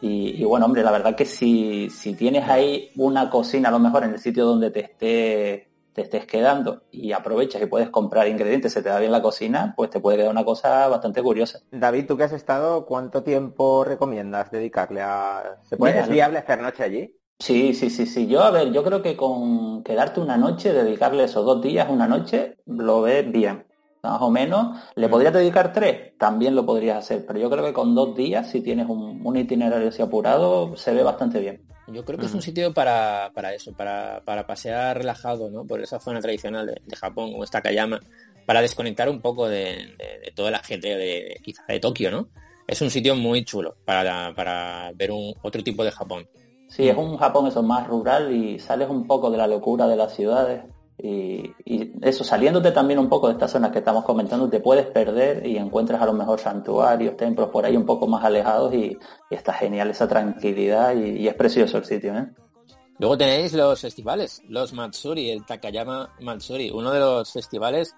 Y, 0.00 0.40
y, 0.40 0.44
bueno, 0.44 0.66
hombre, 0.66 0.82
la 0.82 0.92
verdad 0.92 1.14
que 1.14 1.24
si, 1.24 1.90
si 1.90 2.14
tienes 2.14 2.48
ahí 2.48 2.90
una 2.96 3.28
cocina, 3.30 3.68
a 3.68 3.72
lo 3.72 3.78
mejor 3.78 4.04
en 4.04 4.12
el 4.12 4.18
sitio 4.18 4.46
donde 4.46 4.70
te 4.70 4.80
esté 4.80 5.70
te 5.92 6.02
estés 6.02 6.26
quedando 6.26 6.82
y 6.90 7.12
aprovechas 7.12 7.62
y 7.62 7.66
puedes 7.66 7.90
comprar 7.90 8.28
ingredientes, 8.28 8.72
se 8.72 8.82
te 8.82 8.88
da 8.88 8.98
bien 8.98 9.12
la 9.12 9.22
cocina, 9.22 9.74
pues 9.76 9.90
te 9.90 10.00
puede 10.00 10.18
quedar 10.18 10.30
una 10.30 10.44
cosa 10.44 10.86
bastante 10.88 11.22
curiosa. 11.22 11.60
David, 11.70 12.06
tú 12.06 12.16
que 12.16 12.24
has 12.24 12.32
estado, 12.32 12.86
¿cuánto 12.86 13.22
tiempo 13.22 13.84
recomiendas 13.84 14.50
dedicarle 14.50 15.02
a... 15.02 15.58
¿Se 15.64 15.76
puede, 15.76 15.98
¿Es 15.98 16.08
viable 16.08 16.38
hacer 16.38 16.60
noche 16.62 16.84
allí? 16.84 17.16
Sí, 17.38 17.74
sí, 17.74 17.90
sí, 17.90 18.06
sí. 18.06 18.26
Yo, 18.26 18.42
a 18.42 18.50
ver, 18.50 18.70
yo 18.70 18.84
creo 18.84 19.02
que 19.02 19.16
con 19.16 19.82
quedarte 19.82 20.20
una 20.20 20.36
noche, 20.36 20.72
dedicarle 20.72 21.24
esos 21.24 21.44
dos 21.44 21.62
días, 21.62 21.88
una 21.90 22.06
noche, 22.06 22.58
lo 22.66 23.00
ves 23.00 23.30
bien. 23.30 23.66
Más 24.02 24.22
o 24.22 24.30
menos. 24.30 24.78
¿Le 24.94 25.08
mm. 25.08 25.10
podrías 25.10 25.34
dedicar 25.34 25.72
tres? 25.72 26.16
También 26.18 26.54
lo 26.54 26.64
podrías 26.64 26.98
hacer. 26.98 27.24
Pero 27.26 27.38
yo 27.38 27.50
creo 27.50 27.64
que 27.64 27.72
con 27.72 27.94
dos 27.94 28.14
días, 28.16 28.50
si 28.50 28.60
tienes 28.60 28.88
un, 28.88 29.20
un 29.24 29.36
itinerario 29.36 29.88
así 29.88 30.02
apurado, 30.02 30.76
se 30.76 30.92
ve 30.92 31.02
bastante 31.02 31.40
bien. 31.40 31.62
Yo 31.92 32.04
creo 32.04 32.18
que 32.18 32.26
es 32.26 32.34
un 32.34 32.42
sitio 32.42 32.72
para, 32.72 33.30
eso, 33.54 33.72
para, 33.72 34.46
pasear 34.46 34.98
relajado, 34.98 35.50
¿no? 35.50 35.64
Por 35.64 35.80
esa 35.80 35.98
zona 35.98 36.20
tradicional 36.20 36.66
de, 36.66 36.96
Japón, 36.96 37.32
como 37.32 37.44
esta 37.44 37.60
Kayama, 37.60 38.00
para 38.46 38.62
desconectar 38.62 39.08
un 39.08 39.20
poco 39.20 39.48
de, 39.48 39.96
toda 40.34 40.50
la 40.50 40.60
gente 40.60 40.96
de, 40.96 41.40
quizá 41.42 41.64
de 41.68 41.80
Tokio, 41.80 42.10
¿no? 42.10 42.28
Es 42.66 42.80
un 42.82 42.90
sitio 42.90 43.16
muy 43.16 43.44
chulo 43.44 43.76
para, 43.84 44.32
para 44.34 44.92
ver 44.94 45.10
un, 45.10 45.34
otro 45.42 45.62
tipo 45.62 45.82
de 45.82 45.90
Japón. 45.90 46.28
Sí, 46.68 46.88
es 46.88 46.96
un 46.96 47.16
Japón 47.16 47.48
eso 47.48 47.62
más 47.64 47.88
rural 47.88 48.32
y 48.32 48.60
sales 48.60 48.88
un 48.88 49.06
poco 49.06 49.30
de 49.30 49.38
la 49.38 49.48
locura 49.48 49.88
de 49.88 49.96
las 49.96 50.14
ciudades. 50.14 50.62
Y, 51.02 51.54
eso, 52.02 52.24
saliéndote 52.24 52.72
también 52.72 52.98
un 52.98 53.08
poco 53.08 53.28
de 53.28 53.34
estas 53.34 53.52
zonas 53.52 53.70
que 53.72 53.78
estamos 53.78 54.04
comentando, 54.04 54.48
te 54.48 54.60
puedes 54.60 54.86
perder 54.86 55.46
y 55.46 55.56
encuentras 55.56 56.00
a 56.02 56.06
lo 56.06 56.12
mejor 56.12 56.38
santuarios, 56.40 57.16
templos 57.16 57.48
por 57.50 57.64
ahí 57.64 57.76
un 57.76 57.86
poco 57.86 58.06
más 58.06 58.24
alejados 58.24 58.74
y, 58.74 58.98
está 59.30 59.52
genial 59.52 59.90
esa 59.90 60.08
tranquilidad 60.08 60.94
y, 60.94 61.26
es 61.26 61.34
precioso 61.34 61.78
el 61.78 61.84
sitio. 61.84 62.16
¿eh? 62.16 62.28
Luego 62.98 63.16
tenéis 63.16 63.52
los 63.54 63.80
festivales, 63.80 64.42
los 64.48 64.72
Matsuri, 64.72 65.30
el 65.30 65.46
Takayama 65.46 66.14
Matsuri, 66.20 66.70
uno 66.70 66.90
de 66.90 67.00
los 67.00 67.32
festivales 67.32 67.94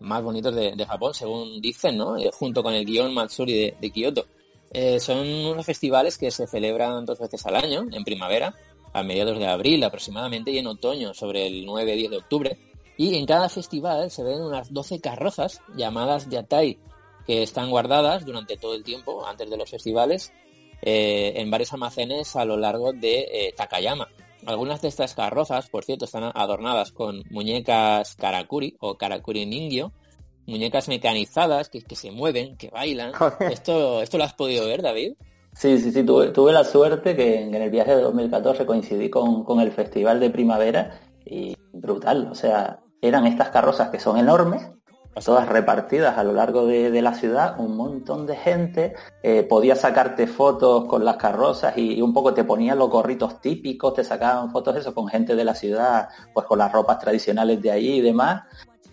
más 0.00 0.22
bonitos 0.22 0.54
de, 0.54 0.86
Japón, 0.86 1.14
según 1.14 1.60
dicen, 1.60 1.96
¿no? 1.96 2.16
Eh, 2.16 2.30
junto 2.32 2.62
con 2.62 2.74
el 2.74 2.84
guion 2.84 3.14
Matsuri 3.14 3.74
de, 3.78 3.90
Kioto. 3.90 4.26
Eh, 4.72 4.98
son 4.98 5.18
unos 5.18 5.66
festivales 5.66 6.16
que 6.16 6.30
se 6.30 6.46
celebran 6.46 7.04
dos 7.04 7.18
veces 7.18 7.44
al 7.46 7.56
año, 7.56 7.86
en 7.92 8.04
primavera, 8.04 8.54
a 8.92 9.02
mediados 9.02 9.38
de 9.38 9.46
abril 9.46 9.82
aproximadamente 9.84 10.50
y 10.50 10.58
en 10.58 10.66
otoño 10.66 11.14
sobre 11.14 11.46
el 11.46 11.66
9-10 11.66 12.08
de 12.10 12.16
octubre. 12.16 12.58
Y 12.96 13.16
en 13.16 13.26
cada 13.26 13.48
festival 13.48 14.10
se 14.10 14.22
ven 14.22 14.42
unas 14.42 14.72
12 14.72 15.00
carrozas 15.00 15.62
llamadas 15.76 16.28
Yatai 16.28 16.78
que 17.26 17.42
están 17.42 17.70
guardadas 17.70 18.24
durante 18.24 18.56
todo 18.56 18.74
el 18.74 18.82
tiempo 18.82 19.24
antes 19.26 19.48
de 19.48 19.56
los 19.56 19.70
festivales 19.70 20.32
eh, 20.82 21.34
en 21.36 21.50
varios 21.50 21.72
almacenes 21.72 22.34
a 22.36 22.44
lo 22.44 22.56
largo 22.56 22.92
de 22.92 23.20
eh, 23.20 23.54
Takayama. 23.56 24.08
Algunas 24.46 24.80
de 24.80 24.88
estas 24.88 25.14
carrozas, 25.14 25.68
por 25.68 25.84
cierto, 25.84 26.06
están 26.06 26.30
adornadas 26.34 26.92
con 26.92 27.22
muñecas 27.30 28.14
karakuri 28.16 28.76
o 28.80 28.96
karakuri 28.96 29.44
ningyo, 29.44 29.92
muñecas 30.46 30.88
mecanizadas 30.88 31.68
que, 31.68 31.82
que 31.82 31.94
se 31.94 32.10
mueven, 32.10 32.56
que 32.56 32.70
bailan. 32.70 33.12
¿Esto, 33.50 34.02
¿Esto 34.02 34.16
lo 34.16 34.24
has 34.24 34.34
podido 34.34 34.66
ver, 34.66 34.80
David? 34.80 35.12
Sí, 35.52 35.78
sí, 35.78 35.92
sí, 35.92 36.04
tuve, 36.04 36.52
la 36.52 36.64
suerte 36.64 37.16
que 37.16 37.42
en 37.42 37.54
el 37.54 37.70
viaje 37.70 37.94
de 37.94 38.02
2014 38.02 38.64
coincidí 38.66 39.10
con, 39.10 39.60
el 39.60 39.72
festival 39.72 40.20
de 40.20 40.30
primavera 40.30 41.00
y 41.24 41.56
brutal, 41.72 42.28
o 42.30 42.34
sea, 42.34 42.80
eran 43.02 43.26
estas 43.26 43.50
carrozas 43.50 43.90
que 43.90 43.98
son 43.98 44.16
enormes 44.16 44.70
todas 45.24 45.48
repartidas 45.48 46.16
a 46.18 46.24
lo 46.24 46.32
largo 46.32 46.66
de, 46.66 47.02
la 47.02 47.14
ciudad, 47.14 47.58
un 47.58 47.76
montón 47.76 48.26
de 48.26 48.36
gente, 48.36 48.94
eh, 49.22 49.42
podía 49.42 49.74
sacarte 49.74 50.26
fotos 50.26 50.86
con 50.86 51.04
las 51.04 51.16
carrozas 51.16 51.76
y, 51.76 52.00
un 52.00 52.12
poco 52.14 52.34
te 52.34 52.44
ponían 52.44 52.78
los 52.78 52.90
gorritos 52.90 53.40
típicos, 53.40 53.94
te 53.94 54.04
sacaban 54.04 54.50
fotos 54.50 54.76
eso 54.76 54.94
con 54.94 55.08
gente 55.08 55.34
de 55.34 55.44
la 55.44 55.54
ciudad, 55.54 56.08
pues 56.32 56.46
con 56.46 56.58
las 56.58 56.72
ropas 56.72 56.98
tradicionales 56.98 57.60
de 57.60 57.70
allí 57.70 57.94
y 57.96 58.00
demás. 58.00 58.44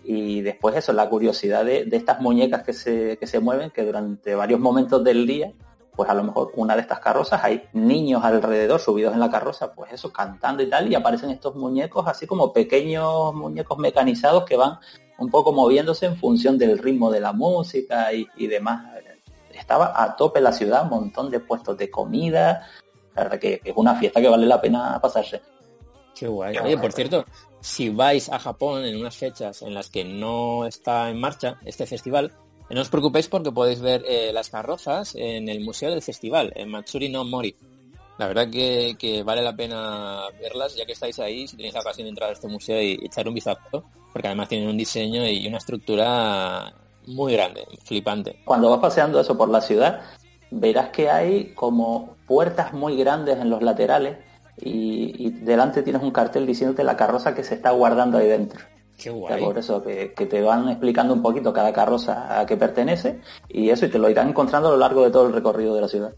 Y 0.04 0.40
después 0.40 0.74
eso, 0.74 0.92
la 0.92 1.08
curiosidad 1.08 1.64
de, 1.64 1.86
estas 1.92 2.20
muñecas 2.20 2.62
que 2.62 2.72
se, 2.72 3.18
que 3.18 3.26
se 3.26 3.40
mueven, 3.40 3.70
que 3.70 3.84
durante 3.84 4.34
varios 4.34 4.60
momentos 4.60 5.04
del 5.04 5.26
día 5.26 5.52
pues 5.98 6.08
a 6.08 6.14
lo 6.14 6.22
mejor 6.22 6.52
una 6.54 6.76
de 6.76 6.82
estas 6.82 7.00
carrozas 7.00 7.42
hay 7.42 7.64
niños 7.72 8.24
alrededor 8.24 8.78
subidos 8.78 9.14
en 9.14 9.18
la 9.18 9.32
carroza, 9.32 9.74
pues 9.74 9.92
eso, 9.92 10.12
cantando 10.12 10.62
y 10.62 10.70
tal, 10.70 10.88
y 10.88 10.94
aparecen 10.94 11.30
estos 11.30 11.56
muñecos 11.56 12.06
así 12.06 12.24
como 12.24 12.52
pequeños 12.52 13.34
muñecos 13.34 13.78
mecanizados 13.78 14.44
que 14.44 14.56
van 14.56 14.78
un 15.18 15.28
poco 15.28 15.50
moviéndose 15.50 16.06
en 16.06 16.16
función 16.16 16.56
del 16.56 16.78
ritmo 16.78 17.10
de 17.10 17.18
la 17.18 17.32
música 17.32 18.12
y, 18.12 18.46
demás. 18.46 18.94
Estaba 19.52 19.92
a 20.00 20.14
tope 20.14 20.40
la 20.40 20.52
ciudad, 20.52 20.84
un 20.84 20.90
montón 20.90 21.30
de 21.30 21.40
puestos 21.40 21.76
de 21.76 21.90
comida, 21.90 22.68
la 23.16 23.24
verdad 23.24 23.40
que, 23.40 23.60
es 23.64 23.72
una 23.74 23.96
fiesta 23.96 24.20
que 24.20 24.28
vale 24.28 24.46
la 24.46 24.60
pena 24.60 25.00
pasarse. 25.02 25.42
Qué 26.14 26.28
guay. 26.28 26.58
Oye, 26.58 26.78
por 26.78 26.92
cierto, 26.92 27.24
si 27.58 27.90
vais 27.90 28.28
a 28.28 28.38
Japón 28.38 28.84
en 28.84 29.00
unas 29.00 29.16
fechas 29.16 29.62
en 29.62 29.74
las 29.74 29.90
que 29.90 30.04
no 30.04 30.64
está 30.64 31.10
en 31.10 31.18
marcha 31.18 31.58
este 31.64 31.86
festival, 31.86 32.32
no 32.74 32.82
os 32.82 32.88
preocupéis 32.88 33.28
porque 33.28 33.52
podéis 33.52 33.80
ver 33.80 34.04
eh, 34.06 34.30
las 34.32 34.50
carrozas 34.50 35.14
en 35.14 35.48
el 35.48 35.60
Museo 35.60 35.90
del 35.90 36.02
Festival, 36.02 36.52
en 36.54 36.70
Matsuri 36.70 37.08
no 37.08 37.24
Mori. 37.24 37.54
La 38.18 38.26
verdad 38.26 38.48
que, 38.50 39.22
vale 39.24 39.42
la 39.42 39.54
pena 39.54 40.22
verlas, 40.40 40.74
ya 40.74 40.84
que 40.84 40.92
estáis 40.92 41.18
ahí, 41.20 41.46
si 41.46 41.56
tenéis 41.56 41.74
la 41.74 41.80
ocasión 41.80 42.04
de 42.04 42.10
entrar 42.10 42.30
a 42.30 42.32
este 42.32 42.48
museo 42.48 42.82
y 42.82 42.98
echar 43.02 43.28
un 43.28 43.34
vistazo, 43.34 43.84
porque 44.12 44.26
además 44.26 44.48
tienen 44.48 44.68
un 44.68 44.76
diseño 44.76 45.24
y 45.26 45.46
una 45.46 45.58
estructura 45.58 46.72
muy 47.06 47.32
grande, 47.34 47.64
flipante. 47.84 48.40
Cuando 48.44 48.70
vas 48.70 48.80
paseando 48.80 49.20
eso 49.20 49.38
por 49.38 49.48
la 49.48 49.60
ciudad, 49.60 50.02
verás 50.50 50.90
que 50.90 51.08
hay 51.08 51.54
como 51.54 52.16
puertas 52.26 52.72
muy 52.72 52.96
grandes 52.96 53.38
en 53.38 53.50
los 53.50 53.62
laterales 53.62 54.18
y 54.60 55.30
delante 55.30 55.84
tienes 55.84 56.02
un 56.02 56.10
cartel 56.10 56.44
diciéndote 56.44 56.82
la 56.82 56.96
carroza 56.96 57.36
que 57.36 57.44
se 57.44 57.54
está 57.54 57.70
guardando 57.70 58.18
ahí 58.18 58.26
dentro. 58.26 58.60
Qué 58.98 59.10
guay. 59.10 59.42
Por 59.42 59.56
eso, 59.56 59.82
que, 59.82 60.08
te 60.08 60.42
van 60.42 60.68
explicando 60.68 61.14
un 61.14 61.22
poquito 61.22 61.52
cada 61.52 61.72
carroza 61.72 62.40
a 62.40 62.44
qué 62.44 62.56
pertenece 62.56 63.20
y 63.48 63.70
eso, 63.70 63.86
y 63.86 63.90
te 63.90 63.98
lo 63.98 64.10
irán 64.10 64.28
encontrando 64.28 64.68
a 64.68 64.72
lo 64.72 64.76
largo 64.76 65.04
de 65.04 65.10
todo 65.10 65.26
el 65.26 65.32
recorrido 65.32 65.74
de 65.74 65.80
la 65.80 65.88
ciudad. 65.88 66.12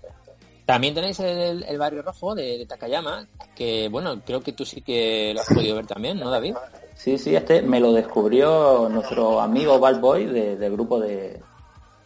También 0.64 0.94
tenéis 0.94 1.18
el, 1.20 1.78
barrio 1.78 2.02
rojo 2.02 2.34
de, 2.34 2.64
Takayama, 2.66 3.26
que 3.54 3.88
bueno, 3.88 4.20
creo 4.24 4.40
que 4.40 4.52
tú 4.52 4.64
sí 4.64 4.80
que 4.82 5.32
lo 5.34 5.40
has 5.40 5.48
podido 5.48 5.76
ver 5.76 5.86
también, 5.86 6.18
¿no, 6.18 6.30
David? 6.30 6.54
Sí, 6.94 7.18
sí, 7.18 7.34
este 7.34 7.60
me 7.60 7.80
lo 7.80 7.92
descubrió 7.92 8.88
nuestro 8.88 9.40
amigo 9.40 9.78
Bad 9.78 10.00
Boy 10.00 10.26
del 10.26 10.72
grupo 10.72 11.00
de, 11.00 11.40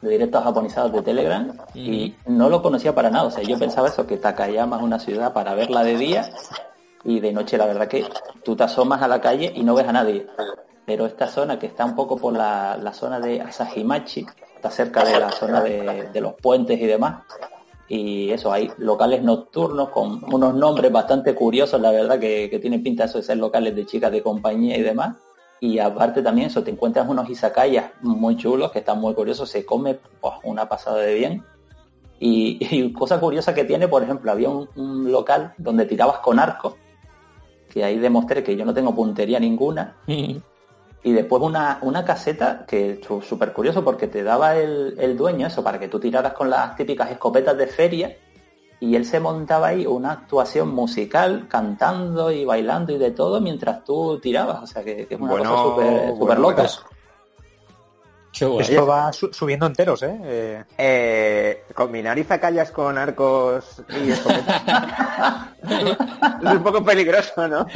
directos 0.01 0.43
japonizados 0.43 0.93
de 0.93 1.03
Telegram 1.03 1.53
y 1.75 2.15
no 2.27 2.49
lo 2.49 2.63
conocía 2.63 2.95
para 2.95 3.11
nada. 3.11 3.27
O 3.27 3.31
sea, 3.31 3.43
yo 3.43 3.59
pensaba 3.59 3.89
eso, 3.89 4.07
que 4.07 4.17
Takayama 4.17 4.77
es 4.77 4.83
una 4.83 4.99
ciudad 4.99 5.33
para 5.33 5.55
verla 5.55 5.83
de 5.83 5.97
día 5.97 6.31
y 7.05 7.21
de 7.21 7.33
noche 7.33 7.59
la 7.59 7.67
verdad 7.67 7.89
que 7.89 8.07
tú 8.45 8.57
te 8.57 8.65
asomas 8.65 9.03
a 9.03 9.09
la 9.09 9.21
calle 9.21 9.53
y 9.55 9.63
no 9.63 9.75
ves 9.75 9.87
a 9.87 9.93
nadie. 9.93 10.27
Pero 10.87 11.07
esta 11.07 11.27
zona 11.27 11.59
que 11.59 11.67
está 11.67 11.85
un 11.85 11.95
poco 11.95 12.17
por 12.17 12.35
la, 12.35 12.93
zona 12.93 13.21
de 13.21 13.41
Asahimachi, 13.41 14.27
está 14.57 14.71
cerca 14.71 15.05
de 15.05 15.19
la 15.19 15.31
zona 15.31 15.63
de, 15.63 16.21
los 16.21 16.35
puentes 16.35 16.81
y 16.81 16.87
demás, 16.87 17.23
y 17.89 18.31
eso, 18.31 18.53
hay 18.53 18.71
locales 18.79 19.23
nocturnos 19.23 19.91
con 19.91 20.23
unos 20.33 20.55
nombres 20.55 20.91
bastante 20.91 21.35
curiosos, 21.35 21.81
la 21.81 21.91
verdad 21.91 22.19
que, 22.19 22.49
que 22.51 22.59
tienen 22.59 22.83
pinta 22.83 23.05
eso 23.05 23.19
de 23.19 23.25
ser 23.25 23.37
locales 23.37 23.75
de 23.75 23.87
chicas 23.87 24.11
de 24.11 24.23
compañía 24.23 24.77
y 24.77 24.83
demás. 24.83 25.17
Y 25.61 25.79
aparte 25.79 26.23
también 26.23 26.49
eso, 26.49 26.63
te 26.63 26.71
encuentras 26.71 27.09
unos 27.09 27.29
izakayas 27.29 27.93
muy 28.03 28.37
chulos, 28.37 28.71
que 28.71 28.81
están 28.81 29.01
muy 29.01 29.15
curiosos, 29.15 29.49
se 29.49 29.65
come 29.65 29.99
pues, 30.21 30.35
una 30.45 30.69
pasada 30.69 30.99
de 30.99 31.15
bien. 31.15 31.45
Y, 32.19 32.93
cosa 32.93 33.21
curiosa 33.21 33.55
que 33.55 33.65
tiene, 33.65 33.89
por 33.89 34.03
ejemplo, 34.03 34.31
había 34.31 34.49
un, 34.49 34.69
un 34.77 35.11
local 35.11 35.55
donde 35.59 35.87
tirabas 35.87 36.19
con 36.19 36.39
arcos 36.39 36.75
que 37.75 37.83
ahí 37.83 37.99
demostré 37.99 38.45
que 38.45 38.57
yo 38.57 38.65
no 38.65 38.73
tengo 38.73 38.95
puntería 38.95 39.41
ninguna. 39.41 39.97
y 41.05 41.13
después 41.13 41.43
una, 41.43 41.79
una 41.83 42.03
caseta 42.03 42.65
que 42.67 42.99
súper 43.23 43.53
curioso 43.53 43.85
porque 43.85 44.09
te 44.09 44.23
daba 44.23 44.57
el, 44.57 45.17
dueño 45.17 45.47
eso 45.47 45.63
para 45.63 45.79
que 45.79 45.89
tú 45.89 46.01
tiraras 46.01 46.33
con 46.33 46.49
las 46.49 46.75
típicas 46.77 47.11
escopetas 47.11 47.57
de 47.59 47.67
feria 47.67 48.17
y 48.81 48.97
él 48.97 49.05
se 49.05 49.21
montaba 49.21 49.69
ahí 49.69 49.87
una 49.87 50.13
actuación 50.13 50.75
musical 50.75 51.47
cantando 51.47 52.33
y 52.33 52.47
bailando 52.47 52.93
y 52.93 52.99
de 52.99 53.11
todo 53.11 53.41
mientras 53.43 53.85
tú 53.85 54.19
tirabas. 54.19 54.63
O 54.63 54.67
sea 54.67 54.83
que, 54.83 55.07
es 55.09 55.21
una 55.21 55.37
cosa 55.37 56.17
súper 56.17 56.39
loca. 56.39 56.65
Esto 58.33 58.87
va 58.87 59.13
subiendo 59.13 59.67
enteros, 59.67 60.03
¿eh? 60.03 60.19
eh... 60.25 60.65
eh 60.77 61.65
combinar 61.75 62.19
izacayas 62.19 62.71
con 62.73 62.97
arcos 62.99 63.83
y 63.91 64.11
escopetas 64.11 64.63
es 65.71 66.53
un 66.53 66.63
poco 66.63 66.85
peligroso, 66.85 67.49
¿no? 67.49 67.67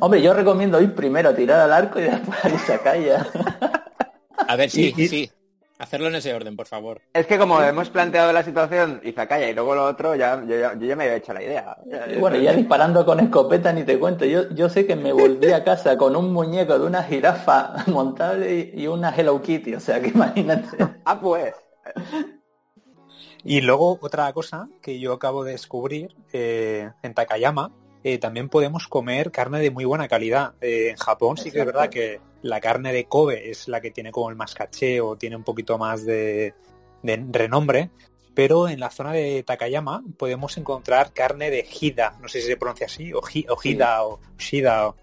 Hombre, 0.00 0.22
yo 0.22 0.34
recomiendo 0.34 0.80
ir 0.80 0.94
primero 0.94 1.30
a 1.30 1.34
tirar 1.34 1.60
al 1.60 1.72
arco 1.72 1.98
y 1.98 2.04
después 2.04 2.44
a 2.44 2.48
izakaya. 2.48 3.26
A 4.48 4.56
ver, 4.56 4.70
sí, 4.70 4.92
sí. 5.08 5.30
Hacerlo 5.82 6.06
en 6.06 6.14
ese 6.14 6.32
orden, 6.32 6.54
por 6.54 6.68
favor. 6.68 7.00
Es 7.12 7.26
que 7.26 7.36
como 7.38 7.60
hemos 7.60 7.90
planteado 7.90 8.32
la 8.32 8.44
situación 8.44 9.00
Izakaya 9.02 9.50
y 9.50 9.52
luego 9.52 9.74
lo 9.74 9.84
otro, 9.84 10.14
ya, 10.14 10.40
yo, 10.46 10.56
ya, 10.78 10.94
me 10.94 11.02
había 11.02 11.16
hecho 11.16 11.34
la 11.34 11.42
idea. 11.42 11.76
bueno, 12.20 12.36
ya 12.36 12.52
disparando 12.52 13.04
con 13.04 13.18
escopeta 13.18 13.72
ni 13.72 13.82
te 13.82 13.98
cuento. 13.98 14.24
Yo, 14.24 14.48
yo 14.50 14.68
sé 14.68 14.86
que 14.86 14.94
me 14.94 15.12
volví 15.12 15.50
a 15.50 15.64
casa 15.64 15.96
con 15.96 16.14
un 16.14 16.32
muñeco 16.32 16.78
de 16.78 16.86
una 16.86 17.02
jirafa 17.02 17.74
montable 17.88 18.70
y, 18.72 18.86
una 18.86 19.10
Hello 19.10 19.42
Kitty, 19.42 19.74
o 19.74 19.80
sea 19.80 20.00
que 20.00 20.08
imagínate. 20.10 20.68
ah, 21.04 21.18
pues. 21.20 21.52
Y 23.44 23.60
luego 23.60 23.98
otra 24.00 24.32
cosa 24.32 24.68
que 24.80 24.98
yo 24.98 25.12
acabo 25.12 25.44
de 25.44 25.52
descubrir 25.52 26.14
eh, 26.32 26.90
en 27.02 27.14
Takayama, 27.14 27.72
eh, 28.04 28.18
también 28.18 28.48
podemos 28.48 28.88
comer 28.88 29.30
carne 29.30 29.60
de 29.60 29.70
muy 29.70 29.84
buena 29.84 30.08
calidad. 30.08 30.54
Eh, 30.60 30.90
en 30.90 30.96
Japón 30.96 31.36
sí 31.36 31.50
que 31.50 31.60
es 31.60 31.66
verdad 31.66 31.88
que 31.88 32.20
la 32.42 32.60
carne 32.60 32.92
de 32.92 33.04
Kobe 33.04 33.50
es 33.50 33.68
la 33.68 33.80
que 33.80 33.90
tiene 33.90 34.10
como 34.10 34.28
el 34.28 34.36
más 34.36 34.54
caché 34.54 35.00
o 35.00 35.16
tiene 35.16 35.36
un 35.36 35.44
poquito 35.44 35.78
más 35.78 36.04
de, 36.04 36.54
renombre, 37.02 37.90
pero 38.34 38.68
en 38.68 38.80
la 38.80 38.90
zona 38.90 39.12
de 39.12 39.42
Takayama 39.44 40.02
podemos 40.16 40.56
encontrar 40.56 41.12
carne 41.12 41.50
de 41.50 41.66
Hida, 41.68 42.16
no 42.20 42.28
sé 42.28 42.40
si 42.40 42.48
se 42.48 42.56
pronuncia 42.56 42.86
así, 42.86 43.12
o, 43.12 43.22
Hida 43.62 44.04
o 44.04 44.20
Shida, 44.38 44.94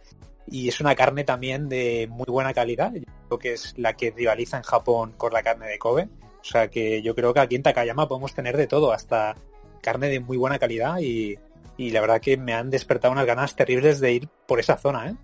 y 0.47 0.67
es 0.67 0.79
una 0.81 0.95
carne 0.95 1.23
también 1.23 1.69
de 1.69 2.07
muy 2.09 2.25
buena 2.27 2.53
calidad, 2.53 2.93
yo 2.93 3.03
creo 3.27 3.39
que 3.39 3.53
es 3.53 3.77
la 3.77 3.95
que 3.95 4.11
rivaliza 4.11 4.57
en 4.57 4.63
Japón 4.63 5.13
con 5.17 5.31
la 5.31 5.43
carne 5.43 5.67
de 5.67 5.77
Kobe, 5.77 6.09
o 6.41 6.43
sea 6.43 6.69
que 6.69 7.01
yo 7.01 7.15
creo 7.15 7.33
que 7.33 7.39
aquí 7.39 7.55
en 7.55 7.63
Takayama 7.63 8.07
podemos 8.07 8.33
tener 8.33 8.57
de 8.57 8.67
todo, 8.67 8.91
hasta 8.91 9.35
carne 9.81 10.09
de 10.09 10.19
muy 10.19 10.37
buena 10.37 10.59
calidad 10.59 10.99
y, 10.99 11.37
y 11.77 11.91
la 11.91 12.01
verdad 12.01 12.21
que 12.21 12.37
me 12.37 12.53
han 12.53 12.69
despertado 12.69 13.11
unas 13.11 13.25
ganas 13.25 13.55
terribles 13.55 13.99
de 13.99 14.13
ir 14.13 14.29
por 14.45 14.59
esa 14.59 14.77
zona, 14.77 15.09
¿eh? 15.09 15.15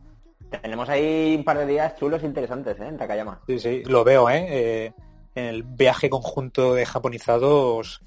Tenemos 0.61 0.87
ahí 0.89 1.35
un 1.35 1.43
par 1.43 1.57
de 1.57 1.65
días 1.65 1.95
chulos 1.97 2.23
e 2.23 2.27
interesantes, 2.27 2.79
¿eh? 2.79 2.87
En 2.87 2.97
Takayama. 2.97 3.41
Sí, 3.47 3.59
sí, 3.59 3.83
lo 3.85 4.03
veo, 4.03 4.29
¿eh? 4.29 4.45
eh 4.49 4.93
en 5.35 5.45
el 5.45 5.63
viaje 5.63 6.09
conjunto 6.09 6.73
de 6.73 6.85
japonizados, 6.85 8.01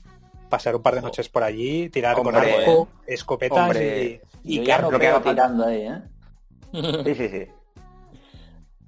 pasar 0.49 0.75
un 0.75 0.83
par 0.83 0.95
de 0.95 1.03
noches 1.03 1.29
por 1.29 1.45
allí, 1.45 1.91
tirar 1.91 2.17
con 2.17 2.35
arco, 2.35 2.89
escopetas 3.07 3.77
y, 3.77 4.21
y 4.45 4.65
carro 4.65 4.91
que 4.91 5.13
tirando 5.23 5.67
ahí, 5.67 5.83
¿eh? 5.83 6.03
Sí, 7.05 7.15
sí, 7.15 7.29
sí. 7.29 7.47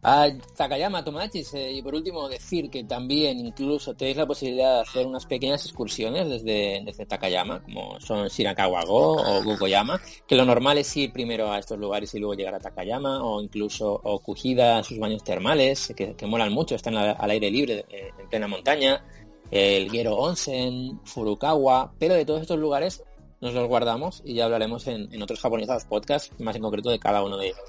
A 0.02 0.28
Takayama 0.56 1.04
Tomachis, 1.04 1.52
eh, 1.52 1.72
y 1.72 1.82
por 1.82 1.94
último 1.94 2.26
decir 2.26 2.70
que 2.70 2.84
también 2.84 3.38
incluso 3.38 3.92
tenéis 3.94 4.16
la 4.16 4.26
posibilidad 4.26 4.76
de 4.76 4.80
hacer 4.80 5.06
unas 5.06 5.26
pequeñas 5.26 5.62
excursiones 5.66 6.26
desde, 6.26 6.80
desde 6.82 7.04
Takayama, 7.04 7.62
como 7.62 8.00
son 8.00 8.26
Shirakawa-go 8.26 9.20
o 9.20 9.42
Gugoyama, 9.44 10.00
que 10.26 10.36
lo 10.36 10.46
normal 10.46 10.78
es 10.78 10.96
ir 10.96 11.12
primero 11.12 11.52
a 11.52 11.58
estos 11.58 11.78
lugares 11.78 12.14
y 12.14 12.18
luego 12.18 12.32
llegar 12.32 12.54
a 12.54 12.60
Takayama, 12.60 13.22
o 13.22 13.42
incluso 13.42 14.00
Okujida, 14.02 14.82
sus 14.82 14.98
baños 14.98 15.22
termales, 15.22 15.92
que, 15.94 16.14
que 16.14 16.26
molan 16.26 16.50
mucho, 16.50 16.76
están 16.76 16.96
al 16.96 17.30
aire 17.30 17.50
libre 17.50 17.84
eh, 17.90 18.10
en 18.18 18.28
plena 18.30 18.48
montaña, 18.48 19.04
el 19.50 19.90
Gero 19.90 20.16
Onsen, 20.16 20.98
Furukawa, 21.04 21.92
pero 21.98 22.14
de 22.14 22.24
todos 22.24 22.40
estos 22.40 22.58
lugares 22.58 23.04
nos 23.42 23.52
los 23.52 23.68
guardamos 23.68 24.22
y 24.24 24.32
ya 24.32 24.46
hablaremos 24.46 24.86
en, 24.86 25.12
en 25.12 25.22
otros 25.22 25.40
japonizados 25.40 25.84
podcasts, 25.84 26.32
más 26.40 26.56
en 26.56 26.62
concreto 26.62 26.88
de 26.88 26.98
cada 26.98 27.22
uno 27.22 27.36
de 27.36 27.48
ellos 27.48 27.60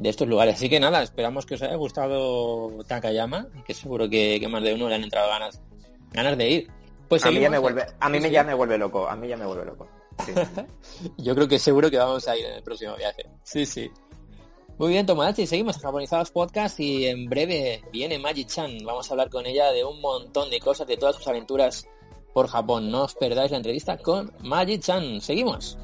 de 0.00 0.08
estos 0.08 0.26
lugares. 0.26 0.54
Así 0.54 0.68
que 0.68 0.80
nada, 0.80 1.02
esperamos 1.02 1.44
que 1.44 1.54
os 1.54 1.62
haya 1.62 1.76
gustado 1.76 2.70
Takayama 2.86 3.48
que 3.66 3.74
seguro 3.74 4.08
que, 4.08 4.44
más 4.50 4.62
de 4.62 4.74
uno 4.74 4.88
le 4.88 4.94
han 4.94 5.04
entrado 5.04 5.28
ganas, 5.28 5.60
ganas 6.10 6.36
de 6.38 6.48
ir. 6.48 6.70
Pues 7.08 7.24
a 7.26 7.30
mí 7.30 7.40
ya 7.40 7.50
me 7.50 7.58
vuelve, 7.58 7.84
a 7.98 8.08
mí 8.08 8.18
me 8.18 8.30
ya 8.30 8.42
me 8.42 8.54
vuelve 8.54 8.78
loco, 8.78 9.06
a 9.06 9.14
mí 9.14 9.28
ya 9.28 9.36
me 9.36 9.44
vuelve 9.44 9.66
loco. 9.66 9.88
Yo 11.18 11.34
creo 11.34 11.48
que 11.48 11.58
seguro 11.58 11.90
que 11.90 11.98
vamos 11.98 12.26
a 12.28 12.36
ir 12.36 12.46
en 12.46 12.54
el 12.54 12.62
próximo 12.62 12.96
viaje. 12.96 13.26
Sí, 13.42 13.66
sí. 13.66 13.90
Muy 14.78 14.90
bien, 14.90 15.04
Tomodachi, 15.04 15.46
seguimos 15.46 15.76
en 15.76 15.82
Japonizados 15.82 16.30
Podcast 16.30 16.80
y 16.80 17.06
en 17.06 17.28
breve 17.28 17.82
viene 17.92 18.18
Magi-chan. 18.18 18.78
Vamos 18.84 19.10
a 19.10 19.12
hablar 19.12 19.28
con 19.28 19.44
ella 19.44 19.70
de 19.72 19.84
un 19.84 20.00
montón 20.00 20.48
de 20.48 20.60
cosas, 20.60 20.86
de 20.86 20.96
todas 20.96 21.16
sus 21.16 21.28
aventuras 21.28 21.86
por 22.32 22.48
Japón. 22.48 22.90
No 22.90 23.02
os 23.02 23.14
perdáis 23.14 23.50
la 23.50 23.58
entrevista 23.58 23.98
con 23.98 24.32
Magi-chan. 24.42 25.20
Seguimos. 25.20 25.76